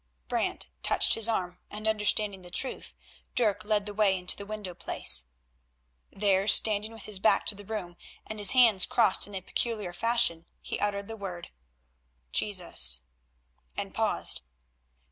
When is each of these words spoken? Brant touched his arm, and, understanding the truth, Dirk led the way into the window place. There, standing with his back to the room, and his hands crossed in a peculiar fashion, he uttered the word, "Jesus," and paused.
Brant 0.27 0.65
touched 0.81 1.13
his 1.13 1.29
arm, 1.29 1.59
and, 1.69 1.87
understanding 1.87 2.41
the 2.41 2.49
truth, 2.49 2.95
Dirk 3.35 3.63
led 3.63 3.85
the 3.85 3.93
way 3.93 4.17
into 4.17 4.35
the 4.35 4.47
window 4.47 4.73
place. 4.73 5.25
There, 6.09 6.47
standing 6.47 6.91
with 6.91 7.03
his 7.03 7.19
back 7.19 7.45
to 7.45 7.53
the 7.53 7.63
room, 7.65 7.95
and 8.25 8.39
his 8.39 8.49
hands 8.49 8.87
crossed 8.87 9.27
in 9.27 9.35
a 9.35 9.41
peculiar 9.43 9.93
fashion, 9.93 10.47
he 10.59 10.79
uttered 10.79 11.07
the 11.07 11.15
word, 11.15 11.51
"Jesus," 12.31 13.01
and 13.77 13.93
paused. 13.93 14.41